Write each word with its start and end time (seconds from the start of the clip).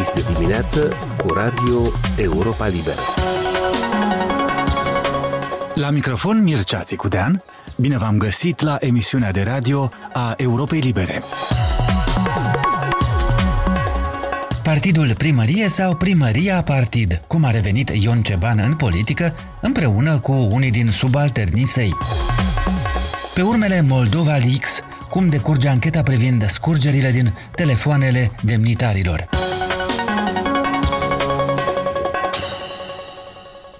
Este 0.00 0.32
dimineață 0.32 0.96
cu 1.16 1.32
Radio 1.32 1.82
Europa 2.16 2.66
Liberă. 2.66 3.00
La 5.74 5.90
microfon 5.90 6.42
Mircea 6.42 6.82
Țicudean, 6.82 7.42
bine 7.76 7.98
v-am 7.98 8.16
găsit 8.16 8.60
la 8.60 8.76
emisiunea 8.80 9.30
de 9.30 9.42
radio 9.42 9.90
a 10.12 10.34
Europei 10.36 10.80
Libere. 10.80 11.22
Partidul 14.62 15.14
Primărie 15.18 15.68
sau 15.68 15.94
Primăria 15.94 16.62
Partid, 16.62 17.22
cum 17.26 17.44
a 17.44 17.50
revenit 17.50 17.90
Ion 17.94 18.22
Ceban 18.22 18.62
în 18.66 18.74
politică, 18.74 19.34
împreună 19.60 20.18
cu 20.18 20.32
unii 20.32 20.70
din 20.70 20.90
subalternii 20.90 21.66
săi. 21.66 21.94
Pe 23.34 23.42
urmele 23.42 23.80
Moldova 23.80 24.36
Leaks, 24.36 24.80
cum 25.10 25.28
decurge 25.28 25.68
ancheta 25.68 26.02
privind 26.02 26.50
scurgerile 26.50 27.10
din 27.10 27.34
telefoanele 27.54 28.30
demnitarilor. 28.42 29.28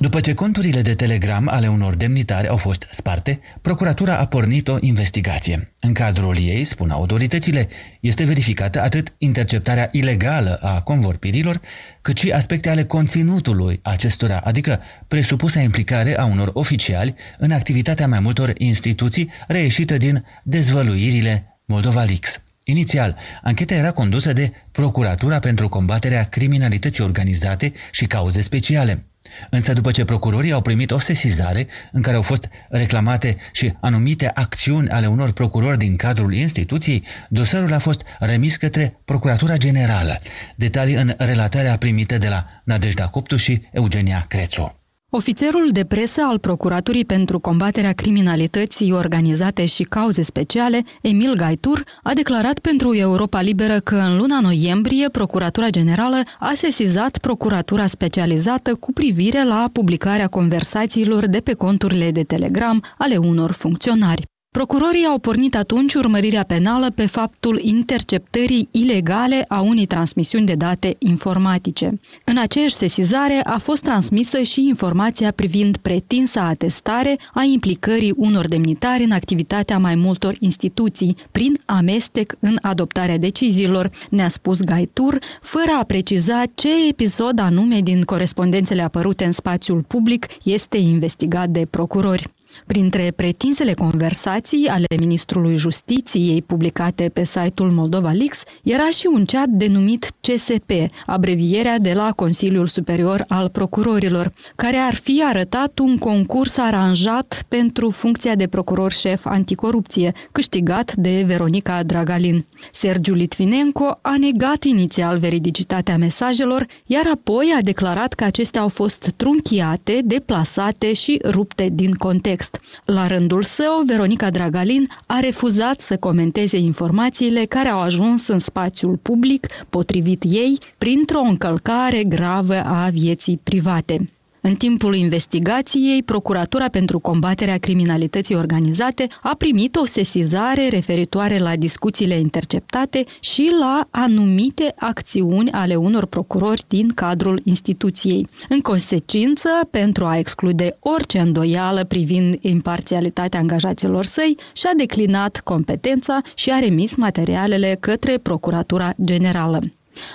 După 0.00 0.20
ce 0.20 0.34
conturile 0.34 0.82
de 0.82 0.94
telegram 0.94 1.48
ale 1.48 1.68
unor 1.68 1.94
demnitari 1.94 2.48
au 2.48 2.56
fost 2.56 2.86
sparte, 2.90 3.40
procuratura 3.60 4.16
a 4.16 4.26
pornit 4.26 4.68
o 4.68 4.76
investigație. 4.80 5.72
În 5.80 5.92
cadrul 5.92 6.36
ei, 6.38 6.64
spun 6.64 6.90
autoritățile, 6.90 7.68
este 8.00 8.24
verificată 8.24 8.82
atât 8.82 9.14
interceptarea 9.18 9.88
ilegală 9.90 10.58
a 10.62 10.80
convorbirilor, 10.80 11.60
cât 12.02 12.18
și 12.18 12.30
aspecte 12.30 12.68
ale 12.68 12.84
conținutului 12.84 13.80
acestora, 13.82 14.40
adică 14.44 14.80
presupusa 15.08 15.60
implicare 15.60 16.18
a 16.18 16.24
unor 16.24 16.50
oficiali 16.52 17.14
în 17.38 17.50
activitatea 17.50 18.08
mai 18.08 18.20
multor 18.20 18.52
instituții 18.56 19.30
reieșită 19.46 19.96
din 19.96 20.24
dezvăluirile 20.42 21.60
Moldova 21.64 22.02
Leaks. 22.02 22.40
Inițial, 22.64 23.16
ancheta 23.42 23.74
era 23.74 23.90
condusă 23.90 24.32
de 24.32 24.52
Procuratura 24.72 25.38
pentru 25.38 25.68
combaterea 25.68 26.24
criminalității 26.24 27.04
organizate 27.04 27.72
și 27.90 28.06
cauze 28.06 28.40
speciale. 28.40 29.04
Însă 29.50 29.72
după 29.72 29.90
ce 29.90 30.04
procurorii 30.04 30.52
au 30.52 30.60
primit 30.60 30.90
o 30.90 30.98
sesizare 30.98 31.66
în 31.92 32.02
care 32.02 32.16
au 32.16 32.22
fost 32.22 32.48
reclamate 32.68 33.36
și 33.52 33.72
anumite 33.80 34.30
acțiuni 34.34 34.88
ale 34.88 35.06
unor 35.06 35.32
procurori 35.32 35.78
din 35.78 35.96
cadrul 35.96 36.34
instituției, 36.34 37.04
dosarul 37.28 37.72
a 37.72 37.78
fost 37.78 38.02
remis 38.18 38.56
către 38.56 39.00
Procuratura 39.04 39.56
Generală. 39.56 40.20
Detalii 40.56 40.94
în 40.94 41.14
relatarea 41.18 41.76
primită 41.76 42.18
de 42.18 42.28
la 42.28 42.46
Nadejda 42.64 43.06
Coptu 43.06 43.36
și 43.36 43.62
Eugenia 43.72 44.24
Crețu. 44.28 44.79
Ofițerul 45.12 45.68
de 45.70 45.84
presă 45.84 46.20
al 46.24 46.38
Procuraturii 46.38 47.04
pentru 47.04 47.38
combaterea 47.38 47.92
criminalității 47.92 48.92
organizate 48.92 49.66
și 49.66 49.82
cauze 49.82 50.22
speciale, 50.22 50.82
Emil 51.02 51.34
Gaitur, 51.34 51.84
a 52.02 52.14
declarat 52.14 52.58
pentru 52.58 52.94
Europa 52.94 53.40
Liberă 53.40 53.80
că 53.80 53.94
în 53.94 54.16
luna 54.16 54.40
noiembrie 54.40 55.08
Procuratura 55.08 55.68
Generală 55.68 56.20
a 56.38 56.52
sesizat 56.54 57.18
Procuratura 57.18 57.86
Specializată 57.86 58.74
cu 58.74 58.92
privire 58.92 59.44
la 59.44 59.68
publicarea 59.72 60.28
conversațiilor 60.28 61.26
de 61.26 61.40
pe 61.40 61.52
conturile 61.52 62.10
de 62.10 62.22
Telegram 62.22 62.84
ale 62.98 63.16
unor 63.16 63.52
funcționari. 63.52 64.29
Procurorii 64.52 65.04
au 65.04 65.18
pornit 65.18 65.56
atunci 65.56 65.94
urmărirea 65.94 66.42
penală 66.42 66.90
pe 66.94 67.06
faptul 67.06 67.60
interceptării 67.62 68.68
ilegale 68.70 69.44
a 69.48 69.60
unei 69.60 69.86
transmisiuni 69.86 70.46
de 70.46 70.54
date 70.54 70.96
informatice. 70.98 72.00
În 72.24 72.38
aceeași 72.38 72.74
sesizare 72.74 73.40
a 73.44 73.58
fost 73.58 73.82
transmisă 73.82 74.42
și 74.42 74.66
informația 74.66 75.30
privind 75.30 75.76
pretinsa 75.76 76.42
atestare 76.42 77.18
a 77.34 77.42
implicării 77.42 78.14
unor 78.16 78.48
demnitari 78.48 79.02
în 79.02 79.10
activitatea 79.10 79.78
mai 79.78 79.94
multor 79.94 80.34
instituții, 80.38 81.16
prin 81.32 81.58
amestec 81.66 82.34
în 82.40 82.56
adoptarea 82.62 83.18
deciziilor, 83.18 83.90
ne-a 84.08 84.28
spus 84.28 84.60
Gaitur, 84.60 85.18
fără 85.40 85.70
a 85.80 85.84
preciza 85.84 86.42
ce 86.54 86.88
episod 86.88 87.38
anume 87.38 87.80
din 87.80 88.02
corespondențele 88.02 88.82
apărute 88.82 89.24
în 89.24 89.32
spațiul 89.32 89.84
public 89.86 90.26
este 90.42 90.76
investigat 90.76 91.48
de 91.48 91.66
procurori. 91.70 92.30
Printre 92.66 93.12
pretinsele 93.16 93.74
conversații 93.74 94.66
ale 94.66 94.86
ministrului 94.98 95.56
Justiției 95.56 96.42
publicate 96.42 97.08
pe 97.12 97.24
site-ul 97.24 97.70
Moldova 97.70 98.10
Leaks 98.10 98.42
era 98.62 98.90
și 98.90 99.08
un 99.12 99.24
chat 99.24 99.48
denumit 99.48 100.12
CSP, 100.20 100.70
abrevierea 101.06 101.78
de 101.78 101.92
la 101.92 102.12
Consiliul 102.12 102.66
Superior 102.66 103.24
al 103.28 103.48
Procurorilor, 103.48 104.32
care 104.56 104.76
ar 104.76 104.94
fi 104.94 105.22
arătat 105.24 105.78
un 105.78 105.98
concurs 105.98 106.56
aranjat 106.56 107.44
pentru 107.48 107.90
funcția 107.90 108.34
de 108.34 108.46
procuror 108.46 108.92
șef 108.92 109.26
anticorupție, 109.26 110.12
câștigat 110.32 110.94
de 110.94 111.22
Veronica 111.26 111.82
Dragalin. 111.82 112.46
Sergiu 112.70 113.14
Litvinenko 113.14 113.98
a 114.02 114.14
negat 114.18 114.64
inițial 114.64 115.18
veridicitatea 115.18 115.96
mesajelor, 115.96 116.66
iar 116.86 117.04
apoi 117.12 117.54
a 117.58 117.62
declarat 117.62 118.12
că 118.12 118.24
acestea 118.24 118.60
au 118.60 118.68
fost 118.68 119.12
trunchiate, 119.16 120.00
deplasate 120.04 120.92
și 120.92 121.20
rupte 121.24 121.68
din 121.72 121.92
context 121.92 122.39
text. 122.40 122.60
La 122.84 123.06
rândul 123.06 123.42
său, 123.42 123.82
Veronica 123.86 124.30
Dragalin 124.30 124.88
a 125.06 125.18
refuzat 125.20 125.80
să 125.80 125.96
comenteze 125.96 126.56
informațiile 126.56 127.44
care 127.44 127.68
au 127.68 127.80
ajuns 127.80 128.28
în 128.28 128.38
spațiul 128.38 128.96
public, 128.96 129.46
potrivit 129.70 130.22
ei, 130.26 130.58
printr-o 130.78 131.20
încălcare 131.20 132.04
gravă 132.04 132.64
a 132.64 132.88
vieții 132.88 133.40
private. 133.42 134.10
În 134.40 134.54
timpul 134.54 134.94
investigației, 134.94 136.02
Procuratura 136.02 136.68
pentru 136.68 136.98
combaterea 136.98 137.58
criminalității 137.58 138.34
organizate 138.34 139.06
a 139.22 139.34
primit 139.38 139.76
o 139.76 139.86
sesizare 139.86 140.68
referitoare 140.68 141.38
la 141.38 141.56
discuțiile 141.56 142.18
interceptate 142.18 143.04
și 143.20 143.50
la 143.60 143.88
anumite 143.90 144.74
acțiuni 144.78 145.50
ale 145.50 145.74
unor 145.74 146.06
procurori 146.06 146.62
din 146.68 146.88
cadrul 146.88 147.40
instituției. 147.44 148.26
În 148.48 148.60
consecință, 148.60 149.48
pentru 149.70 150.04
a 150.04 150.18
exclude 150.18 150.76
orice 150.80 151.18
îndoială 151.18 151.84
privind 151.84 152.36
imparțialitatea 152.40 153.40
angajaților 153.40 154.04
săi, 154.04 154.36
și-a 154.52 154.72
declinat 154.76 155.40
competența 155.44 156.20
și 156.34 156.50
a 156.50 156.58
remis 156.58 156.94
materialele 156.94 157.76
către 157.80 158.18
Procuratura 158.18 158.92
Generală. 159.04 159.60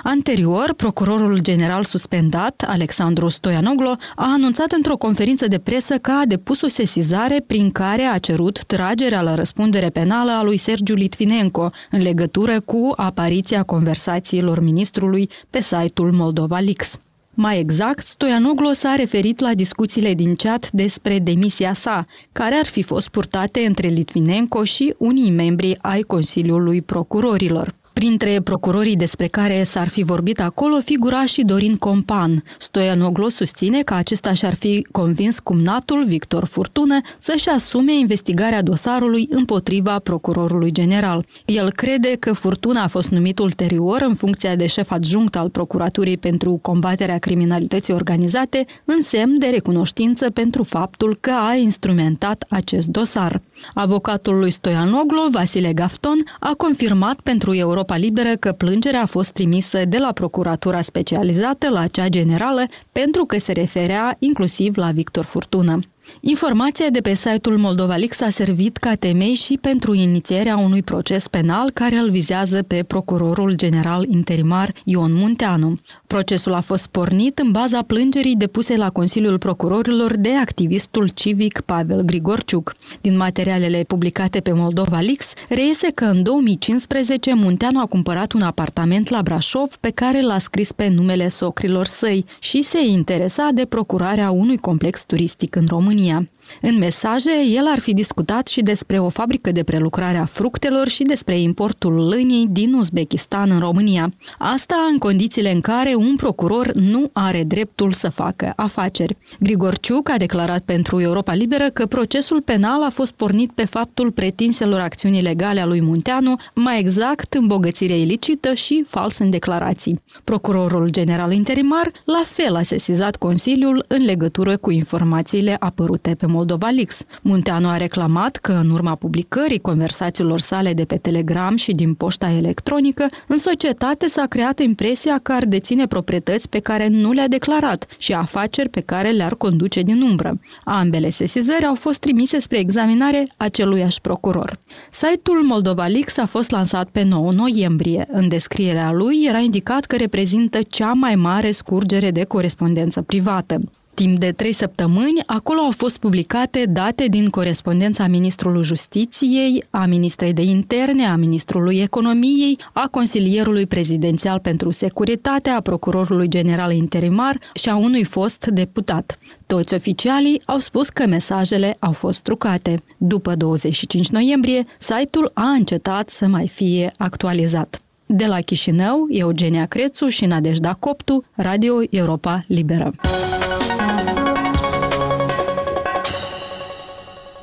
Anterior, 0.04 0.74
procurorul 0.74 1.40
general 1.40 1.84
suspendat, 1.84 2.66
Alexandru 2.68 3.28
Stoianoglo, 3.28 3.96
a 4.16 4.32
anunțat 4.34 4.72
într-o 4.72 4.98
conferință 4.98 5.48
de 5.48 5.60
presă 5.60 5.98
că 5.98 6.12
a 6.12 6.26
depus 6.26 6.62
o 6.62 6.68
sesizare 6.68 7.44
prin 7.48 7.72
care 7.72 8.04
a 8.04 8.18
cerut 8.18 8.64
tragerea 8.64 9.22
la 9.22 9.36
răspundere 9.36 9.90
penală 9.90 10.32
a 10.32 10.44
lui 10.44 10.58
Sergiu 10.58 10.94
Litvinenko 10.94 11.72
în 11.92 12.02
legătură 12.02 12.60
cu 12.60 12.94
apariția 12.96 13.64
conversațiilor 13.64 14.60
ministrului 14.60 15.30
pe 15.50 15.62
site-ul 15.62 16.12
Moldova 16.12 16.60
Leaks. 16.60 17.00
Mai 17.38 17.60
exact, 17.60 18.06
Stoianoglu 18.06 18.72
s-a 18.72 18.96
referit 18.96 19.40
la 19.40 19.54
discuțiile 19.54 20.14
din 20.14 20.36
chat 20.36 20.72
despre 20.72 21.20
demisia 21.20 21.74
sa, 21.74 22.06
care 22.32 22.56
ar 22.56 22.66
fi 22.66 22.82
fost 22.82 23.10
purtate 23.10 23.60
între 23.60 23.88
Litvinenko 23.88 24.64
și 24.64 24.94
unii 24.98 25.32
membri 25.32 25.78
ai 25.82 26.02
Consiliului 26.02 26.82
Procurorilor. 26.82 27.76
Printre 28.06 28.42
procurorii 28.42 28.96
despre 28.96 29.28
care 29.28 29.64
s-ar 29.64 29.88
fi 29.88 30.04
vorbit 30.04 30.40
acolo 30.42 30.80
figura 30.84 31.26
și 31.26 31.42
Dorin 31.42 31.76
Compan. 31.76 32.44
Stoianoglu 32.58 33.30
susține 33.30 33.82
că 33.82 33.94
acesta 33.94 34.34
și-ar 34.34 34.54
fi 34.54 34.88
convins 34.92 35.40
cumnatul 35.40 36.06
Victor 36.06 36.46
Furtună 36.46 37.00
să-și 37.20 37.50
asume 37.50 37.98
investigarea 37.98 38.62
dosarului 38.62 39.28
împotriva 39.30 40.00
procurorului 40.00 40.72
general. 40.72 41.26
El 41.46 41.72
crede 41.72 42.16
că 42.20 42.34
Furtuna 42.34 42.84
a 42.84 42.88
fost 42.88 43.10
numit 43.10 43.40
ulterior 43.40 44.02
în 44.02 44.16
funcția 44.16 44.56
de 44.56 44.68
șef 44.68 44.92
adjunct 44.92 45.36
al 45.36 45.50
Procuraturii 45.50 46.18
pentru 46.18 46.60
combaterea 46.62 47.18
criminalității 47.18 47.94
organizate, 47.94 48.66
în 48.86 49.02
semn 49.02 49.40
de 49.40 49.48
recunoștință 49.48 50.30
pentru 50.30 50.64
faptul 50.64 51.18
că 51.20 51.32
a 51.50 51.56
instrumentat 51.56 52.46
acest 52.50 52.88
dosar. 52.88 53.42
Avocatul 53.74 54.38
lui 54.38 54.52
Stoianoglu, 54.52 55.28
Vasile 55.32 55.74
Gafton, 55.74 56.18
a 56.40 56.54
confirmat 56.58 57.20
pentru 57.20 57.54
Europa 57.54 57.74
Europa 57.76 57.98
Liberă 57.98 58.36
că 58.36 58.52
plângerea 58.52 59.02
a 59.02 59.06
fost 59.06 59.32
trimisă 59.32 59.86
de 59.86 59.98
la 59.98 60.12
Procuratura 60.12 60.82
Specializată 60.82 61.70
la 61.70 61.88
cea 61.88 62.08
generală 62.08 62.66
pentru 62.92 63.26
că 63.26 63.40
se 63.40 63.52
referea 63.52 64.16
inclusiv 64.20 64.78
la 64.78 64.92
Victor 64.92 65.24
Furtună. 65.24 65.80
Informația 66.20 66.90
de 66.90 67.02
pe 67.02 67.14
site-ul 67.14 67.58
Moldovalex 67.58 68.22
a 68.22 68.30
servit 68.30 68.78
ca 68.78 68.96
temei 68.96 69.34
și 69.34 69.58
pentru 69.62 69.94
inițierea 69.94 70.58
unui 70.58 70.84
proces 70.84 71.28
penal 71.28 71.72
care 71.72 71.96
îl 71.96 72.10
vizează 72.10 72.64
pe 72.64 72.84
procurorul 72.84 73.56
general 73.56 74.06
interimar 74.10 74.74
Ion 74.84 75.14
Munteanu. 75.14 75.80
Procesul 76.08 76.54
a 76.54 76.62
fost 76.62 76.88
pornit 76.88 77.40
în 77.40 77.52
baza 77.52 77.82
plângerii 77.82 78.36
depuse 78.36 78.76
la 78.76 78.90
Consiliul 78.90 79.38
Procurorilor 79.38 80.18
de 80.18 80.36
activistul 80.36 81.10
civic 81.10 81.60
Pavel 81.60 82.02
Grigorciuc. 82.02 82.76
Din 83.02 83.18
materialele 83.18 83.84
publicate 83.88 84.40
pe 84.40 84.52
Moldova 84.54 85.00
Leaks, 85.00 85.34
reiese 85.50 85.92
că 85.96 86.06
în 86.06 86.24
2015 86.24 87.34
Munteanu 87.34 87.80
a 87.80 87.86
cumpărat 87.86 88.32
un 88.32 88.42
apartament 88.42 89.10
la 89.10 89.22
Brașov 89.22 89.76
pe 89.80 89.90
care 89.90 90.22
l-a 90.22 90.38
scris 90.38 90.72
pe 90.72 90.88
numele 90.88 91.28
socrilor 91.28 91.86
săi 91.86 92.26
și 92.40 92.62
se 92.62 92.86
interesa 92.86 93.50
de 93.54 93.66
procurarea 93.66 94.32
unui 94.32 94.58
complex 94.58 95.04
turistic 95.06 95.56
în 95.56 95.66
România. 95.68 95.94
Pneumonia 95.96 96.28
În 96.62 96.78
mesaje, 96.78 97.32
el 97.56 97.68
ar 97.68 97.80
fi 97.80 97.94
discutat 97.94 98.48
și 98.48 98.62
despre 98.62 99.00
o 99.00 99.10
fabrică 99.10 99.52
de 99.52 99.64
prelucrare 99.64 100.18
a 100.18 100.26
fructelor 100.26 100.88
și 100.88 101.04
despre 101.04 101.40
importul 101.40 101.94
lânii 101.94 102.48
din 102.52 102.74
Uzbekistan 102.74 103.52
în 103.52 103.60
România. 103.60 104.14
Asta 104.38 104.76
în 104.92 104.98
condițiile 104.98 105.52
în 105.52 105.62
care 105.62 105.96
un 105.96 106.16
procuror 106.16 106.72
nu 106.74 107.10
are 107.14 107.44
dreptul 107.44 107.92
să 107.92 108.10
facă 108.10 108.54
afaceri. 108.56 109.18
Grigorciuc 109.40 110.10
a 110.10 110.18
declarat 110.18 110.62
pentru 110.62 111.02
Europa 111.02 111.34
Liberă 111.34 111.70
că 111.70 111.86
procesul 111.86 112.42
penal 112.42 112.84
a 112.84 112.90
fost 112.90 113.14
pornit 113.14 113.52
pe 113.52 113.66
faptul 113.66 114.12
pretinselor 114.12 114.80
acțiuni 114.80 115.22
legale 115.22 115.60
a 115.60 115.66
lui 115.66 115.82
Munteanu, 115.82 116.36
mai 116.54 116.80
exact 116.80 117.34
îmbogățire 117.34 117.98
ilicită 117.98 118.54
și 118.54 118.86
fals 118.88 119.18
în 119.18 119.30
declarații. 119.30 120.02
Procurorul 120.24 120.90
general 120.90 121.32
interimar 121.32 121.92
la 122.06 122.24
fel 122.26 122.56
a 122.56 122.62
sesizat 122.62 123.16
Consiliul 123.16 123.86
în 123.88 124.06
legătură 124.06 124.58
cu 124.58 124.72
informațiile 124.72 125.56
apărute 125.60 126.16
pe 126.16 126.26
Moldova 126.36 126.70
Lix. 126.70 127.04
Munteanu 127.22 127.68
a 127.68 127.78
reclamat 127.78 128.36
că 128.36 128.52
în 128.52 128.70
urma 128.70 128.96
publicării 128.96 129.60
conversațiilor 129.60 130.40
sale 130.40 130.74
de 130.74 130.86
pe 130.86 130.98
Telegram 130.98 131.56
și 131.56 131.72
din 131.72 131.94
poșta 131.94 132.30
electronică, 132.30 133.06
în 133.28 133.38
societate 133.38 134.08
s-a 134.08 134.26
creat 134.26 134.60
impresia 134.60 135.20
că 135.24 135.32
ar 135.32 135.46
deține 135.46 135.88
proprietăți 135.88 136.50
pe 136.50 136.60
care 136.60 136.88
nu 136.88 137.12
le-a 137.12 137.28
declarat 137.28 137.86
și 137.98 138.14
afaceri 138.14 138.70
pe 138.70 138.82
care 138.82 139.10
le-ar 139.10 139.36
conduce 139.36 139.82
din 139.82 140.02
umbră. 140.02 140.40
Ambele 140.64 141.10
sesizări 141.10 141.66
au 141.66 141.76
fost 141.76 142.00
trimise 142.00 142.40
spre 142.40 142.58
examinare 142.58 143.28
aceluiași 143.38 144.02
procuror. 144.02 144.60
Site-ul 144.92 145.44
Moldova 145.44 145.86
Lix 145.88 146.18
a 146.18 146.26
fost 146.26 146.50
lansat 146.50 146.90
pe 146.90 147.04
9 147.04 147.32
noiembrie. 147.32 148.08
În 148.12 148.28
descrierea 148.28 148.92
lui 148.92 149.26
era 149.28 149.40
indicat 149.40 149.86
că 149.86 149.96
reprezintă 149.96 150.60
cea 150.62 150.92
mai 150.94 151.16
mare 151.16 151.52
scurgere 151.52 152.12
de 152.12 152.24
corespondență 152.24 153.02
privată. 153.02 153.60
Timp 153.96 154.20
de 154.20 154.32
trei 154.32 154.52
săptămâni, 154.52 155.24
acolo 155.26 155.60
au 155.60 155.72
fost 155.72 155.98
publicate 155.98 156.66
date 156.70 157.06
din 157.06 157.30
corespondența 157.30 158.08
Ministrului 158.08 158.64
Justiției, 158.64 159.64
a 159.70 159.86
Ministrei 159.86 160.34
de 160.34 160.42
Interne, 160.42 161.06
a 161.06 161.16
Ministrului 161.16 161.80
Economiei, 161.80 162.60
a 162.74 162.88
Consilierului 162.92 163.66
Prezidențial 163.66 164.40
pentru 164.40 164.72
Securitate, 164.72 165.50
a 165.50 165.62
Procurorului 165.62 166.28
General 166.28 166.72
Interimar 166.72 167.40
și 167.54 167.70
a 167.70 167.76
unui 167.76 168.04
fost 168.04 168.46
deputat. 168.46 169.18
Toți 169.46 169.74
oficialii 169.74 170.42
au 170.46 170.60
spus 170.60 170.90
că 170.90 171.06
mesajele 171.06 171.76
au 171.80 171.92
fost 171.92 172.22
trucate. 172.22 172.84
După 172.98 173.36
25 173.36 174.10
noiembrie, 174.10 174.66
site-ul 174.78 175.32
a 175.34 175.48
încetat 175.50 176.10
să 176.10 176.28
mai 176.28 176.48
fie 176.48 176.92
actualizat. 176.98 177.82
De 178.06 178.26
la 178.26 178.42
Chișinău, 178.42 179.08
Eugenia 179.10 179.66
Crețu 179.66 180.08
și 180.08 180.26
Nadejda 180.26 180.74
Coptu, 180.74 181.24
Radio 181.36 181.74
Europa 181.90 182.44
Liberă. 182.48 182.94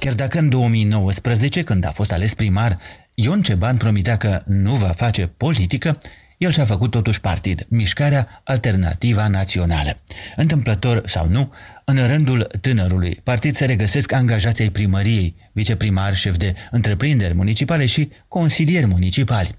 Chiar 0.02 0.14
dacă 0.14 0.38
în 0.38 0.48
2019, 0.48 1.62
când 1.62 1.84
a 1.84 1.90
fost 1.90 2.12
ales 2.12 2.34
primar, 2.34 2.78
Ion 3.14 3.42
Ceban 3.42 3.76
promitea 3.76 4.16
că 4.16 4.42
nu 4.46 4.74
va 4.74 4.88
face 4.88 5.26
politică, 5.26 5.98
el 6.38 6.52
și-a 6.52 6.64
făcut 6.64 6.90
totuși 6.90 7.20
partid, 7.20 7.66
Mișcarea 7.68 8.42
Alternativa 8.44 9.28
Națională. 9.28 9.98
Întâmplător 10.36 11.02
sau 11.06 11.28
nu, 11.28 11.52
în 11.84 12.06
rândul 12.06 12.42
tânărului 12.60 13.20
partid 13.22 13.54
se 13.56 13.64
regăsesc 13.64 14.12
angajații 14.12 14.70
primăriei, 14.70 15.36
viceprimar, 15.52 16.14
șef 16.14 16.36
de 16.36 16.54
întreprinderi 16.70 17.34
municipale 17.34 17.86
și 17.86 18.10
consilieri 18.28 18.86
municipali. 18.86 19.58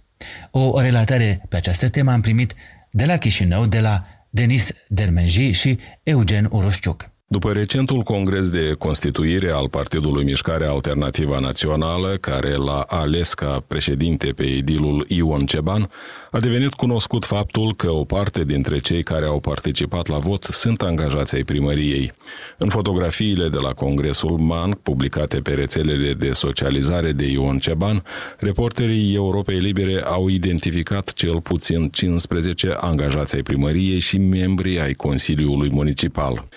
O 0.52 0.82
relatare 0.82 1.42
pe 1.50 1.56
această 1.56 1.90
temă 1.90 2.12
am 2.12 2.22
primit 2.22 2.54
de 2.92 3.06
la 3.06 3.18
Chișinău, 3.18 3.66
de 3.66 3.80
la 3.80 4.06
Denis 4.30 4.72
Dermenji 4.88 5.52
și 5.52 5.78
Eugen 6.04 6.48
Uroșciuc. 6.52 7.13
După 7.34 7.52
recentul 7.52 8.02
congres 8.02 8.50
de 8.50 8.76
constituire 8.78 9.52
al 9.52 9.70
Partidului 9.70 10.24
Mișcarea 10.24 10.70
Alternativă 10.70 11.38
Națională, 11.42 12.18
care 12.22 12.56
l-a 12.56 12.82
ales 12.88 13.34
ca 13.34 13.64
președinte 13.68 14.32
pe 14.32 14.44
edilul 14.44 15.06
Ion 15.08 15.46
Ceban, 15.46 15.90
a 16.32 16.40
devenit 16.40 16.74
cunoscut 16.74 17.26
faptul 17.26 17.76
că 17.76 17.92
o 17.92 18.04
parte 18.04 18.44
dintre 18.44 18.80
cei 18.80 19.04
care 19.04 19.26
au 19.26 19.40
participat 19.40 20.08
la 20.08 20.18
vot 20.18 20.44
sunt 20.44 20.82
angajați 20.82 21.36
ai 21.36 21.44
primăriei. 21.44 22.12
În 22.58 22.70
fotografiile 22.70 23.50
de 23.50 23.58
la 23.58 23.72
Congresul 23.72 24.38
MAN, 24.38 24.72
publicate 24.72 25.40
pe 25.40 25.54
rețelele 25.54 26.14
de 26.14 26.32
socializare 26.32 27.12
de 27.12 27.26
Ion 27.26 27.58
Ceban, 27.58 28.04
reporterii 28.38 29.16
Europei 29.16 29.60
Libere 29.60 30.02
au 30.02 30.28
identificat 30.28 31.14
cel 31.14 31.42
puțin 31.42 31.90
15 31.90 32.76
angajați 32.80 33.36
ai 33.36 33.42
primăriei 33.42 34.00
și 34.00 34.18
membrii 34.18 34.80
ai 34.80 34.94
Consiliului 34.94 35.70
Municipal. 35.72 36.48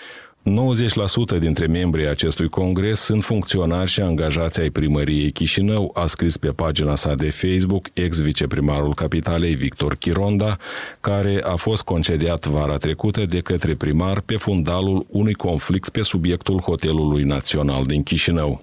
90% 0.46 1.38
dintre 1.38 1.66
membrii 1.66 2.08
acestui 2.08 2.48
congres 2.48 3.00
sunt 3.00 3.22
funcționari 3.22 3.90
și 3.90 4.00
angajați 4.00 4.60
ai 4.60 4.70
primăriei 4.70 5.31
Chișinău, 5.31 5.90
a 5.94 6.06
scris 6.06 6.37
pe 6.37 6.48
pagina 6.48 6.94
sa 6.94 7.14
de 7.14 7.31
Facebook 7.31 7.88
ex-viceprimarul 7.93 8.94
capitalei 8.94 9.54
Victor 9.54 9.94
Chironda, 9.94 10.56
care 11.00 11.40
a 11.44 11.56
fost 11.56 11.82
concediat 11.82 12.46
vara 12.46 12.76
trecută 12.76 13.26
de 13.26 13.40
către 13.40 13.75
primar 13.75 14.20
pe 14.20 14.37
fundalul 14.37 15.06
unui 15.10 15.34
conflict 15.34 15.88
pe 15.88 16.02
subiectul 16.02 16.60
Hotelului 16.60 17.22
Național 17.22 17.84
din 17.84 18.02
Chișinău. 18.02 18.62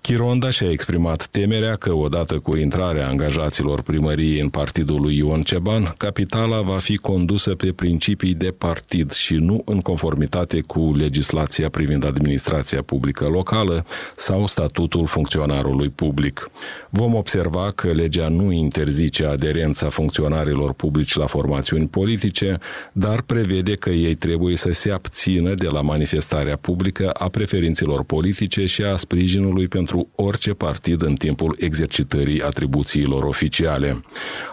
Chironda 0.00 0.50
și-a 0.50 0.70
exprimat 0.70 1.26
temerea 1.26 1.76
că 1.76 1.92
odată 1.92 2.38
cu 2.38 2.56
intrarea 2.56 3.08
angajaților 3.08 3.82
primăriei 3.82 4.40
în 4.40 4.48
partidul 4.48 5.00
lui 5.00 5.16
Ion 5.16 5.42
Ceban, 5.42 5.92
capitala 5.96 6.60
va 6.60 6.78
fi 6.78 6.96
condusă 6.96 7.54
pe 7.54 7.72
principii 7.72 8.34
de 8.34 8.54
partid 8.58 9.12
și 9.12 9.34
nu 9.34 9.62
în 9.64 9.80
conformitate 9.80 10.60
cu 10.60 10.94
legislația 10.96 11.68
privind 11.68 12.04
administrația 12.06 12.82
publică 12.82 13.24
locală 13.24 13.84
sau 14.16 14.46
statutul 14.46 15.06
funcționarului 15.06 15.88
public. 15.88 16.50
Vom 16.90 17.14
observa 17.14 17.72
că 17.74 17.88
legea 17.88 18.28
nu 18.28 18.52
interzice 18.52 19.24
aderența 19.24 19.88
funcționarilor 19.88 20.72
publici 20.72 21.16
la 21.16 21.26
formațiuni 21.26 21.88
politice, 21.88 22.58
dar 22.92 23.22
prevede 23.22 23.74
că 23.74 23.90
ei 23.90 24.14
trebuie 24.14 24.56
să 24.56 24.72
se 24.72 24.90
abțină 24.90 25.54
de 25.54 25.68
la 25.68 25.80
manifestarea 25.80 26.56
publică 26.56 27.10
a 27.10 27.28
preferințelor 27.28 28.04
politice 28.04 28.66
și 28.66 28.82
a 28.82 28.96
sprijinului 28.96 29.68
pentru 29.68 29.87
pentru 29.88 30.24
orice 30.24 30.54
partid 30.54 31.02
în 31.02 31.14
timpul 31.14 31.56
exercitării 31.58 32.42
atribuțiilor 32.42 33.22
oficiale. 33.22 34.00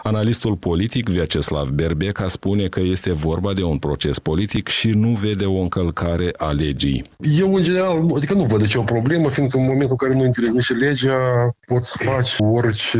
Analistul 0.02 0.56
politic 0.56 1.08
Vyacheslav 1.08 1.68
Berbeca 1.68 2.28
spune 2.28 2.66
că 2.66 2.80
este 2.80 3.12
vorba 3.12 3.52
de 3.52 3.62
un 3.62 3.76
proces 3.76 4.18
politic 4.18 4.68
și 4.68 4.88
nu 4.88 5.08
vede 5.08 5.44
o 5.44 5.60
încălcare 5.60 6.30
a 6.36 6.50
legii. 6.50 7.04
Eu, 7.38 7.54
în 7.54 7.62
general, 7.62 8.12
adică 8.16 8.34
nu 8.34 8.44
văd 8.44 8.60
de 8.60 8.66
ce 8.66 8.78
o 8.78 8.82
problemă, 8.82 9.28
fiindcă 9.28 9.56
în 9.56 9.62
momentul 9.62 9.96
în 10.00 10.08
care 10.08 10.14
nu 10.14 10.24
interzice 10.24 10.72
legea, 10.72 11.18
poți 11.66 11.90
să 11.90 11.96
faci 12.00 12.34
orice 12.38 12.98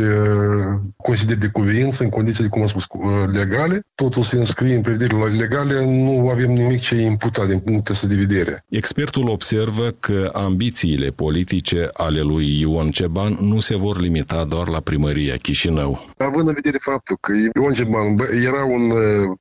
consideri 0.97 1.39
de 1.39 1.47
cuvință 1.47 2.03
în 2.03 2.09
condiții, 2.09 2.49
cum 2.49 2.61
am 2.61 2.67
spus, 2.67 2.83
legale. 3.31 3.81
Totul 3.95 4.23
se 4.23 4.37
înscrie 4.37 4.75
în 4.75 4.81
prevederile 4.81 5.25
legale, 5.25 5.85
nu 5.85 6.29
avem 6.29 6.51
nimic 6.51 6.79
ce 6.79 6.95
imputa 6.95 7.45
din 7.45 7.59
punctul 7.59 7.93
ăsta 7.93 8.07
de 8.07 8.15
vedere. 8.15 8.65
Expertul 8.69 9.29
observă 9.29 9.95
că 9.99 10.29
ambițiile 10.33 11.07
politice 11.07 11.89
ale 11.93 12.21
lui 12.27 12.59
Ion 12.59 12.89
Ceban 12.89 13.37
nu 13.41 13.59
se 13.59 13.77
vor 13.77 13.99
limita 13.99 14.45
doar 14.45 14.67
la 14.67 14.79
primăria 14.79 15.35
Chișinău. 15.35 16.05
Având 16.17 16.47
în 16.47 16.53
vedere 16.53 16.77
faptul 16.79 17.17
că 17.21 17.31
Ion 17.55 17.73
Ceban 17.73 18.17
era 18.45 18.63
un 18.63 18.91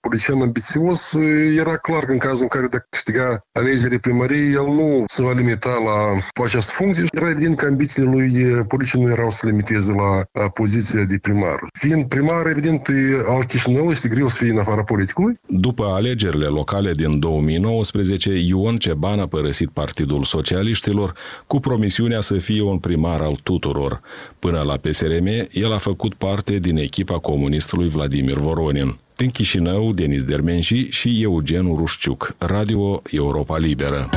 politician 0.00 0.40
ambițios, 0.40 1.16
era 1.56 1.76
clar 1.76 2.04
că 2.04 2.12
în 2.12 2.18
cazul 2.18 2.42
în 2.42 2.48
care 2.48 2.66
dacă 2.70 2.86
câștiga 2.90 3.40
alegerile 3.52 3.98
primăriei, 3.98 4.52
el 4.52 4.64
nu 4.64 5.04
se 5.06 5.22
va 5.22 5.32
limita 5.32 5.82
la 5.84 6.42
această 6.44 6.72
funcție. 6.74 7.04
Era 7.10 7.30
evident 7.30 7.56
că 7.56 7.66
ambițiile 7.66 8.08
lui 8.08 8.64
politice 8.68 8.98
nu 8.98 9.10
erau 9.10 9.30
să 9.30 9.46
limiteze 9.46 9.92
la 9.92 10.48
poziția 10.48 11.04
de 11.04 11.18
primar. 11.22 11.58
Fiind 11.78 12.04
primar, 12.04 12.46
evident, 12.46 12.88
al 13.28 13.44
Chișinău 13.44 13.90
este 13.90 14.08
greu 14.08 14.28
să 14.28 14.36
fie 14.40 14.50
în 14.50 14.58
afara 14.58 14.82
politicului. 14.82 15.38
După 15.46 15.84
alegerile 15.84 16.46
locale 16.46 16.92
din 16.92 17.18
2019, 17.18 18.30
Ion 18.30 18.76
Ceban 18.76 19.18
a 19.20 19.26
părăsit 19.26 19.70
Partidul 19.70 20.24
Socialiștilor 20.24 21.14
cu 21.46 21.60
promisiunea 21.60 22.20
să 22.20 22.34
fie 22.34 22.62
un 22.62 22.75
primar 22.78 23.20
al 23.20 23.38
tuturor. 23.42 24.00
Până 24.38 24.60
la 24.60 24.76
PSRM, 24.76 25.48
el 25.52 25.72
a 25.72 25.78
făcut 25.78 26.14
parte 26.14 26.58
din 26.58 26.76
echipa 26.76 27.18
comunistului 27.18 27.88
Vladimir 27.88 28.36
Voronin. 28.36 28.98
În 29.16 29.28
Chișinău, 29.28 29.92
Denis 29.92 30.24
Dermenși 30.24 30.88
și 30.90 31.22
Eugen 31.22 31.66
Rușciuc, 31.76 32.34
Radio 32.38 33.02
Europa 33.10 33.58
Liberă. 33.58 34.08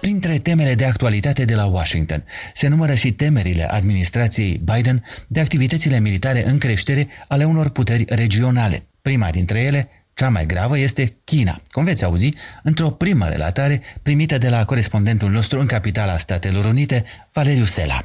Printre 0.00 0.38
temele 0.38 0.74
de 0.74 0.84
actualitate 0.84 1.44
de 1.44 1.54
la 1.54 1.66
Washington 1.66 2.24
se 2.54 2.68
numără 2.68 2.94
și 2.94 3.12
temerile 3.12 3.70
administrației 3.70 4.60
Biden 4.64 5.04
de 5.26 5.40
activitățile 5.40 6.00
militare 6.00 6.48
în 6.48 6.58
creștere 6.58 7.08
ale 7.28 7.44
unor 7.44 7.68
puteri 7.68 8.04
regionale. 8.08 8.82
Prima 9.02 9.30
dintre 9.30 9.60
ele, 9.60 9.88
cea 10.20 10.28
mai 10.28 10.46
gravă 10.46 10.78
este 10.78 11.16
China, 11.24 11.60
cum 11.70 11.84
veți 11.84 12.04
auzi 12.04 12.34
într-o 12.62 12.90
primă 12.90 13.26
relatare 13.28 13.82
primită 14.02 14.38
de 14.38 14.48
la 14.48 14.64
corespondentul 14.64 15.30
nostru 15.30 15.58
în 15.58 15.66
capitala 15.66 16.16
Statelor 16.16 16.64
Unite, 16.64 17.04
Valeriu 17.32 17.64
Sela. 17.64 17.98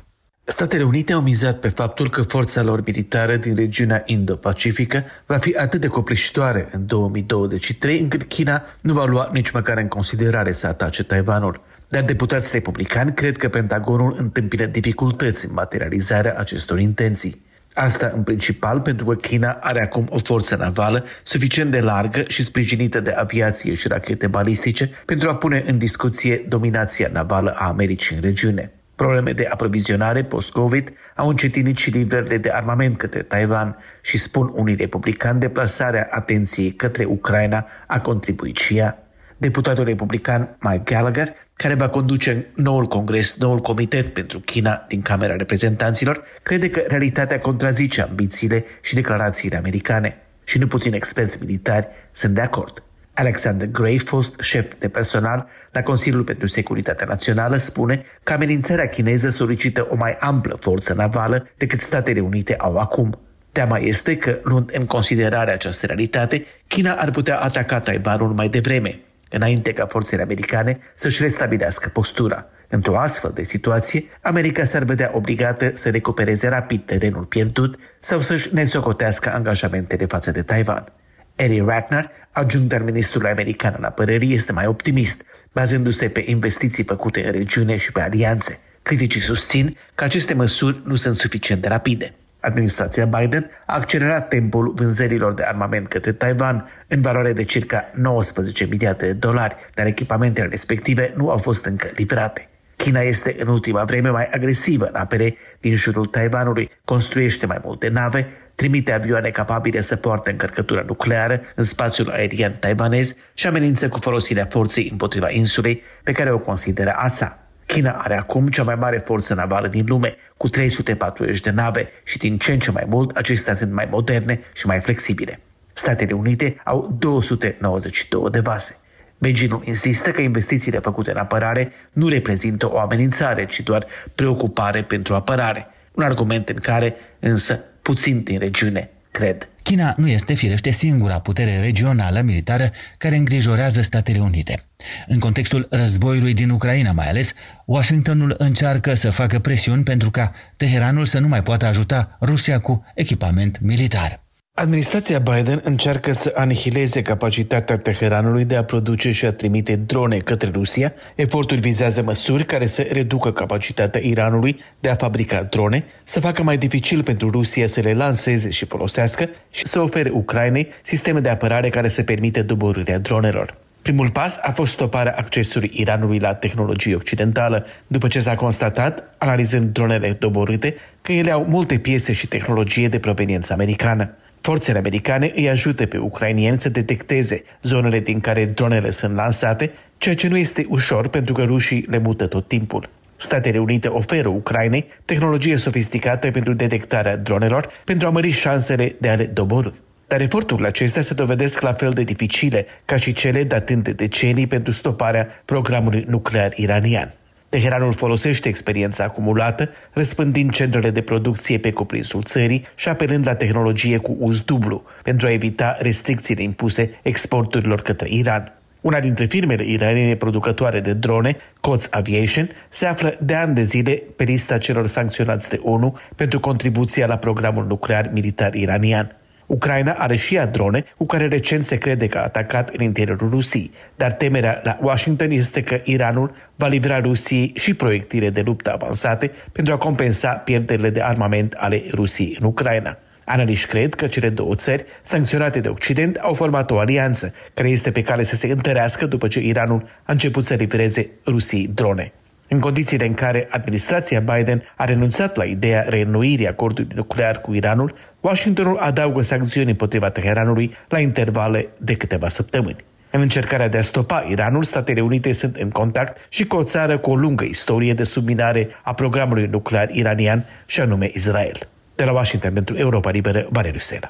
Statele 0.44 0.84
Unite 0.84 1.14
au 1.14 1.22
mizat 1.22 1.60
pe 1.60 1.68
faptul 1.68 2.10
că 2.10 2.22
forța 2.22 2.62
lor 2.62 2.82
militară 2.86 3.38
din 3.38 3.56
regiunea 3.56 4.04
Indo-Pacifică 4.06 5.04
va 5.26 5.38
fi 5.38 5.56
atât 5.58 5.82
de 5.82 5.88
copleșitoare 5.88 6.68
în 6.72 6.86
2023 6.86 8.00
încât 8.00 8.24
China 8.24 8.64
nu 8.82 8.94
va 8.94 9.06
lua 9.06 9.30
nici 9.34 9.52
măcar 9.52 9.78
în 9.78 9.88
considerare 9.88 10.52
să 10.52 10.68
atace 10.68 11.04
Taiwanul. 11.04 11.62
Dar 11.90 12.04
deputații 12.04 12.50
republicani 12.54 13.14
cred 13.14 13.38
că 13.38 13.50
Pentagonul 13.50 14.16
întâmpină 14.18 14.66
dificultăți 14.66 15.46
în 15.46 15.54
materializarea 15.54 16.36
acestor 16.38 16.80
intenții. 16.80 17.44
Asta 17.76 18.12
în 18.14 18.24
principal 18.24 18.80
pentru 18.80 19.06
că 19.06 19.16
China 19.16 19.58
are 19.62 19.82
acum 19.82 20.08
o 20.10 20.18
forță 20.18 20.56
navală 20.56 21.06
suficient 21.24 21.72
de 21.72 21.80
largă 21.80 22.24
și 22.28 22.44
sprijinită 22.44 23.00
de 23.00 23.12
aviație 23.12 23.74
și 23.74 23.88
rachete 23.88 24.28
balistice 24.28 24.90
pentru 25.06 25.30
a 25.30 25.36
pune 25.36 25.64
în 25.68 25.78
discuție 25.78 26.46
dominația 26.48 27.10
navală 27.12 27.54
a 27.58 27.68
Americii 27.68 28.16
în 28.16 28.22
regiune. 28.22 28.72
Probleme 28.96 29.32
de 29.32 29.48
aprovizionare 29.52 30.24
post-COVID 30.24 30.94
au 31.16 31.30
încetinit 31.30 31.78
și 31.78 31.90
livrările 31.90 32.38
de 32.38 32.52
armament 32.52 32.98
către 32.98 33.22
Taiwan 33.22 33.78
și 34.02 34.18
spun 34.18 34.52
unii 34.54 34.76
republicani 34.76 35.40
deplasarea 35.40 36.08
atenției 36.10 36.74
către 36.74 37.04
Ucraina 37.04 37.66
a 37.88 38.00
contribuit 38.00 38.58
și 38.58 38.78
ea. 38.78 39.00
Deputatul 39.38 39.84
republican 39.84 40.58
Mike 40.60 40.94
Gallagher, 40.94 41.34
care 41.56 41.74
va 41.74 41.90
conduce 41.90 42.46
noul 42.56 42.86
congres, 42.86 43.36
noul 43.38 43.60
comitet 43.60 44.14
pentru 44.14 44.40
China 44.40 44.86
din 44.88 45.02
Camera 45.02 45.36
Reprezentanților, 45.36 46.24
crede 46.44 46.70
că 46.70 46.84
realitatea 46.88 47.40
contrazice 47.40 48.02
ambițiile 48.02 48.66
și 48.82 48.96
declarațiile 48.96 49.58
americane. 49.58 50.18
Și 50.44 50.58
nu 50.58 50.68
puțini 50.68 50.96
experți 50.96 51.38
militari 51.42 51.88
sunt 52.12 52.34
de 52.34 52.42
acord. 52.42 52.84
Alexander 53.14 53.68
Gray, 53.68 53.98
fost 53.98 54.40
șef 54.40 54.74
de 54.80 54.90
personal 54.90 55.48
la 55.72 55.82
Consiliul 55.82 56.24
pentru 56.24 56.48
Securitatea 56.48 57.06
Națională, 57.10 57.58
spune 57.58 58.04
că 58.24 58.34
amenințarea 58.34 58.86
chineză 58.86 59.30
solicită 59.30 59.88
o 59.90 59.96
mai 59.96 60.18
amplă 60.20 60.58
forță 60.62 60.94
navală 60.94 61.48
decât 61.58 61.82
Statele 61.82 62.20
Unite 62.20 62.56
au 62.56 62.78
acum. 62.78 63.20
Teama 63.52 63.78
este 63.78 64.18
că, 64.18 64.40
luând 64.44 64.72
în 64.74 64.86
considerare 64.86 65.52
această 65.52 65.86
realitate, 65.86 66.46
China 66.68 66.94
ar 66.94 67.12
putea 67.12 67.40
ataca 67.40 67.80
Taiwanul 67.80 68.34
mai 68.34 68.50
devreme, 68.50 69.00
înainte 69.30 69.72
ca 69.72 69.86
forțele 69.86 70.22
americane 70.22 70.78
să-și 70.94 71.22
restabilească 71.22 71.90
postura. 71.90 72.46
Într-o 72.68 72.98
astfel 72.98 73.32
de 73.34 73.44
situație, 73.44 74.04
America 74.22 74.64
s-ar 74.64 74.84
vedea 74.84 75.12
obligată 75.14 75.72
să 75.74 75.90
recupereze 75.90 76.48
rapid 76.48 76.86
terenul 76.86 77.24
pierdut 77.24 77.80
sau 78.00 78.22
să-și 78.22 78.54
nesocotească 78.54 79.34
angajamentele 79.34 80.06
față 80.06 80.32
de 80.32 80.42
Taiwan. 80.42 80.94
Eddie 81.36 81.64
Ratner, 81.68 82.10
adjunct 82.32 82.74
al 82.74 82.82
ministrului 82.82 83.30
american 83.30 83.74
al 83.78 83.84
apărării, 83.84 84.34
este 84.34 84.52
mai 84.52 84.66
optimist, 84.66 85.26
bazându-se 85.54 86.08
pe 86.08 86.24
investiții 86.26 86.84
făcute 86.84 87.26
în 87.26 87.32
regiune 87.32 87.76
și 87.76 87.92
pe 87.92 88.02
alianțe. 88.02 88.60
Criticii 88.82 89.22
susțin 89.22 89.78
că 89.96 90.04
aceste 90.04 90.34
măsuri 90.34 90.82
nu 90.86 90.96
sunt 90.96 91.16
suficient 91.16 91.62
de 91.62 91.68
rapide. 91.68 92.14
Administrația 92.46 93.06
Biden 93.06 93.50
a 93.66 93.74
accelerat 93.76 94.28
tempul 94.28 94.74
vânzărilor 94.76 95.34
de 95.34 95.44
armament 95.44 95.88
către 95.88 96.12
Taiwan 96.12 96.70
în 96.88 97.02
valoare 97.02 97.34
de 97.34 97.44
circa 97.44 97.92
19 97.94 98.66
miliarde 98.66 99.06
de 99.06 99.14
dolari, 99.14 99.56
dar 99.74 99.86
echipamentele 99.86 100.48
respective 100.48 101.14
nu 101.16 101.30
au 101.30 101.38
fost 101.38 101.66
încă 101.66 101.88
livrate. 101.96 102.50
China 102.76 103.00
este 103.00 103.36
în 103.40 103.48
ultima 103.48 103.84
vreme 103.84 104.10
mai 104.10 104.28
agresivă 104.32 104.86
în 104.86 104.96
apere 104.96 105.36
din 105.60 105.76
jurul 105.76 106.06
Taiwanului, 106.06 106.70
construiește 106.86 107.46
mai 107.46 107.60
multe 107.64 107.90
nave, 107.90 108.28
trimite 108.56 108.94
avioane 108.94 109.30
capabile 109.30 109.82
să 109.82 109.96
poarte 109.96 110.32
încărcătura 110.32 110.84
nucleară 110.88 111.42
în 111.56 111.64
spațiul 111.64 112.10
aerian 112.10 112.56
taiwanez 112.60 113.16
și 113.34 113.48
amenință 113.48 113.90
cu 113.90 114.00
folosirea 114.00 114.48
forței 114.50 114.90
împotriva 114.92 115.30
insulei 115.30 115.82
pe 116.04 116.12
care 116.12 116.32
o 116.32 116.40
consideră 116.40 116.92
a 116.92 117.08
sa. 117.08 117.45
China 117.66 117.92
are 117.92 118.18
acum 118.18 118.48
cea 118.48 118.64
mai 118.64 118.76
mare 118.76 118.98
forță 118.98 119.34
navală 119.34 119.68
din 119.68 119.86
lume, 119.88 120.16
cu 120.38 120.48
340 120.48 121.40
de 121.40 121.52
nave 121.52 121.90
și 122.04 122.18
din 122.18 122.38
ce 122.38 122.52
în 122.52 122.60
ce 122.60 122.72
mai 122.72 122.86
mult 122.88 123.16
acestea 123.16 123.56
sunt 123.56 123.72
mai 123.72 123.88
moderne 123.92 124.40
și 124.54 124.66
mai 124.66 124.80
flexibile. 124.80 125.40
Statele 125.74 126.14
Unite 126.14 126.62
au 126.64 126.96
292 127.00 128.30
de 128.30 128.40
vase. 128.40 128.78
Beijingul 129.18 129.62
insistă 129.66 130.12
că 130.12 130.22
investițiile 130.22 130.80
făcute 130.80 131.12
în 131.12 131.18
apărare 131.18 131.72
nu 131.92 132.08
reprezintă 132.08 132.72
o 132.72 132.80
amenințare, 132.80 133.46
ci 133.46 133.60
doar 133.60 133.86
preocupare 134.16 134.84
pentru 134.84 135.14
apărare. 135.14 135.68
Un 135.92 136.04
argument 136.04 136.50
în 136.50 136.56
care, 136.56 136.96
însă, 137.20 137.64
puțin 137.82 138.24
din 138.24 138.40
regiune 138.40 138.90
cred. 139.16 139.48
China 139.64 139.94
nu 139.98 140.08
este 140.08 140.34
firește 140.34 140.72
singura 140.72 141.20
putere 141.20 141.60
regională 141.60 142.22
militară 142.22 142.72
care 142.98 143.16
îngrijorează 143.16 143.82
Statele 143.82 144.20
Unite. 144.20 144.64
În 145.08 145.20
contextul 145.20 145.68
războiului 145.70 146.34
din 146.34 146.50
Ucraina 146.50 146.92
mai 146.92 147.10
ales, 147.10 147.34
Washingtonul 147.66 148.36
încearcă 148.38 148.94
să 148.94 149.10
facă 149.10 149.40
presiuni 149.40 149.84
pentru 149.84 150.12
ca 150.12 150.32
Teheranul 150.58 151.06
să 151.06 151.20
nu 151.20 151.28
mai 151.28 151.44
poată 151.44 151.66
ajuta 151.66 152.18
Rusia 152.22 152.60
cu 152.60 152.86
echipament 152.96 153.60
militar. 153.62 154.25
Administrația 154.58 155.20
Biden 155.20 155.62
încearcă 155.64 156.12
să 156.12 156.34
anihileze 156.36 157.02
capacitatea 157.02 157.78
Teheranului 157.78 158.46
de 158.46 158.56
a 158.56 158.64
produce 158.64 159.12
și 159.12 159.26
a 159.26 159.32
trimite 159.32 159.76
drone 159.76 160.18
către 160.18 160.50
Rusia. 160.54 160.94
Efortul 161.16 161.58
vizează 161.58 162.02
măsuri 162.02 162.46
care 162.46 162.66
să 162.66 162.88
reducă 162.92 163.32
capacitatea 163.32 164.02
Iranului 164.04 164.60
de 164.80 164.90
a 164.90 164.96
fabrica 164.96 165.44
drone, 165.44 165.84
să 166.04 166.20
facă 166.20 166.44
mai 166.44 166.58
dificil 166.58 167.04
pentru 167.04 167.30
Rusia 167.30 167.68
să 167.68 167.80
le 167.80 167.94
lanseze 167.94 168.50
și 168.50 168.66
folosească 168.66 169.30
și 169.52 169.66
să 169.66 169.80
ofere 169.80 170.10
Ucrainei 170.10 170.68
sisteme 170.82 171.20
de 171.20 171.30
apărare 171.30 171.70
care 171.70 171.88
să 171.88 172.04
permite 172.04 172.42
doborârea 172.42 173.00
dronelor. 173.00 173.58
Primul 173.82 174.10
pas 174.10 174.38
a 174.42 174.52
fost 174.52 174.72
stoparea 174.72 175.16
accesului 175.18 175.72
Iranului 175.74 176.20
la 176.20 176.34
tehnologie 176.34 176.96
occidentală, 176.96 177.66
după 177.88 178.08
ce 178.08 178.20
s-a 178.20 178.36
constatat, 178.36 179.16
analizând 179.18 179.74
dronele 179.74 180.16
doborâte, 180.20 180.76
că 181.02 181.12
ele 181.12 181.32
au 181.32 181.46
multe 181.50 181.78
piese 181.78 182.14
și 182.14 182.28
tehnologie 182.28 182.88
de 182.88 183.00
proveniență 183.00 183.54
americană. 183.54 184.16
Forțele 184.46 184.78
americane 184.78 185.32
îi 185.36 185.50
ajută 185.50 185.86
pe 185.86 185.98
ucrainieni 185.98 186.60
să 186.60 186.70
detecteze 186.70 187.44
zonele 187.62 188.00
din 188.00 188.20
care 188.20 188.46
dronele 188.46 188.90
sunt 188.90 189.16
lansate, 189.16 189.72
ceea 189.98 190.16
ce 190.16 190.28
nu 190.28 190.38
este 190.38 190.66
ușor 190.70 191.08
pentru 191.08 191.34
că 191.34 191.44
rușii 191.44 191.86
le 191.90 191.98
mută 191.98 192.28
tot 192.28 192.48
timpul. 192.48 192.90
Statele 193.16 193.58
Unite 193.58 193.88
oferă 193.88 194.28
Ucrainei 194.28 194.86
tehnologie 195.06 195.56
sofisticată 195.56 196.32
pentru 196.32 196.54
detectarea 196.54 197.18
dronelor 197.18 197.70
pentru 197.86 198.08
a 198.08 198.12
mări 198.12 198.30
șansele 198.30 198.96
de 199.00 199.10
a 199.10 199.16
le 199.16 199.26
doborâ. 199.26 199.70
Dar 200.08 200.22
eforturile 200.22 200.68
acestea 200.68 201.02
se 201.02 201.14
dovedesc 201.14 201.62
la 201.62 201.74
fel 201.74 201.92
de 201.92 202.04
dificile 202.04 202.66
ca 202.86 202.96
și 202.96 203.14
cele 203.14 203.44
datând 203.44 203.84
de 203.84 203.92
decenii 203.92 204.48
pentru 204.48 204.72
stoparea 204.72 205.28
programului 205.46 206.06
nuclear 206.08 206.52
iranian. 206.56 207.14
Teheranul 207.50 207.94
folosește 207.94 208.48
experiența 208.48 209.04
acumulată, 209.04 209.70
răspândind 209.92 210.52
centrele 210.52 210.90
de 210.90 211.02
producție 211.02 211.58
pe 211.58 211.72
cuprinsul 211.72 212.24
țării 212.24 212.66
și 212.76 212.90
apelând 212.90 213.28
la 213.28 213.36
tehnologie 213.36 213.98
cu 213.98 214.16
uz 214.20 214.40
dublu, 214.40 214.84
pentru 215.04 215.28
a 215.28 215.32
evita 215.32 215.78
restricțiile 215.80 216.42
impuse 216.42 217.00
exporturilor 217.02 217.82
către 217.82 218.08
Iran. 218.10 218.54
Una 218.82 219.00
dintre 219.00 219.26
firmele 219.26 219.66
iraniene 219.66 220.16
producătoare 220.16 220.80
de 220.80 220.94
drone, 220.94 221.38
COTS 221.62 221.88
Aviation, 221.92 222.50
se 222.70 222.86
află 222.86 223.18
de 223.22 223.34
ani 223.34 223.56
de 223.56 223.64
zile 223.64 224.02
pe 224.16 224.24
lista 224.24 224.58
celor 224.58 224.88
sancționați 224.88 225.50
de 225.50 225.60
ONU 225.64 225.98
pentru 226.16 226.40
contribuția 226.40 227.06
la 227.06 227.18
programul 227.18 227.66
nuclear 227.66 228.10
militar 228.14 228.54
iranian. 228.54 229.16
Ucraina 229.46 229.92
are 229.92 230.16
și 230.16 230.36
ea 230.36 230.46
drone 230.46 230.84
cu 230.98 231.06
care 231.06 231.28
recent 231.28 231.66
se 231.66 231.76
crede 231.76 232.08
că 232.08 232.18
a 232.18 232.22
atacat 232.22 232.70
în 232.70 232.84
interiorul 232.84 233.30
Rusiei, 233.30 233.72
dar 233.96 234.12
temerea 234.12 234.62
la 234.64 234.78
Washington 234.82 235.32
este 235.32 235.64
că 235.64 235.80
Iranul 235.84 236.32
va 236.56 236.68
livra 236.68 237.00
Rusiei 237.00 237.52
și 237.56 237.74
proiectile 237.74 238.30
de 238.30 238.42
luptă 238.42 238.74
avansate 238.74 239.32
pentru 239.52 239.74
a 239.74 239.78
compensa 239.78 240.30
pierderile 240.30 240.90
de 240.90 241.02
armament 241.02 241.54
ale 241.54 241.84
Rusiei 241.92 242.38
în 242.40 242.48
Ucraina. 242.48 242.98
Analiști 243.26 243.68
cred 243.68 243.94
că 243.94 244.08
cele 244.08 244.30
două 244.30 244.56
țări, 244.56 244.86
sancționate 245.02 245.60
de 245.60 245.70
Occident, 245.70 246.16
au 246.16 246.34
format 246.34 246.72
o 246.72 246.80
alianță 246.80 247.34
care 247.54 247.70
este 247.70 247.92
pe 247.92 248.02
cale 248.02 248.24
să 248.24 248.36
se 248.36 248.48
întărească 248.48 249.06
după 249.06 249.28
ce 249.28 249.40
Iranul 249.40 249.84
a 250.04 250.12
început 250.12 250.46
să 250.46 250.54
livreze 250.54 251.10
Rusiei 251.26 251.68
drone. 251.74 252.14
În 252.48 252.60
condițiile 252.60 253.06
în 253.06 253.14
care 253.14 253.48
administrația 253.50 254.20
Biden 254.20 254.64
a 254.76 254.86
renunțat 254.86 255.36
la 255.36 255.44
ideea 255.44 255.86
reînnoirii 255.88 256.48
acordului 256.48 256.96
nuclear 256.96 257.42
cu 257.42 257.54
Iranul, 257.54 257.94
Washingtonul 258.20 258.78
adaugă 258.78 259.22
sancțiuni 259.22 259.70
împotriva 259.70 260.10
Teheranului 260.10 260.76
la 260.88 261.00
intervale 261.00 261.68
de 261.78 261.94
câteva 261.94 262.28
săptămâni. 262.28 262.76
În 263.12 263.22
încercarea 263.22 263.70
de 263.70 263.78
a 263.78 263.82
stopa 263.82 264.26
Iranul, 264.30 264.64
Statele 264.64 265.02
Unite 265.02 265.32
sunt 265.32 265.56
în 265.56 265.70
contact 265.70 266.28
și 266.30 266.46
cu 266.46 266.56
o 266.56 266.64
țară 266.64 266.98
cu 266.98 267.12
o 267.12 267.16
lungă 267.16 267.44
istorie 267.44 267.94
de 267.94 268.04
subminare 268.04 268.68
a 268.82 268.94
programului 268.94 269.48
nuclear 269.48 269.90
iranian, 269.90 270.46
și 270.66 270.82
anume 270.82 271.10
Israel. 271.14 271.68
De 271.96 272.04
la 272.04 272.12
Washington 272.12 272.54
pentru 272.54 272.76
Europa 272.78 273.10
Liberă, 273.10 273.48
Valeriu 273.50 273.80
Sena. 273.80 274.10